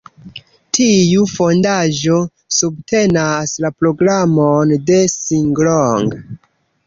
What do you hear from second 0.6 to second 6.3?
Tiu fondaĵo subtenas la programon de Singlong.